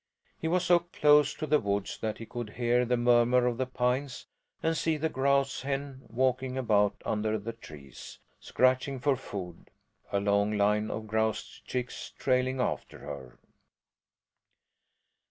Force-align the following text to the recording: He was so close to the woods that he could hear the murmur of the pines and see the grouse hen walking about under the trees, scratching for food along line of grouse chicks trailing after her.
He 0.39 0.47
was 0.47 0.65
so 0.65 0.79
close 0.79 1.35
to 1.35 1.45
the 1.45 1.59
woods 1.59 1.95
that 1.99 2.17
he 2.17 2.25
could 2.25 2.49
hear 2.53 2.85
the 2.85 2.97
murmur 2.97 3.45
of 3.45 3.59
the 3.59 3.67
pines 3.67 4.25
and 4.63 4.75
see 4.75 4.97
the 4.97 5.09
grouse 5.09 5.61
hen 5.61 6.01
walking 6.07 6.57
about 6.57 6.99
under 7.05 7.37
the 7.37 7.53
trees, 7.53 8.17
scratching 8.39 8.97
for 8.99 9.15
food 9.15 9.69
along 10.11 10.53
line 10.57 10.89
of 10.89 11.05
grouse 11.05 11.61
chicks 11.67 12.09
trailing 12.17 12.59
after 12.59 12.97
her. 13.01 13.37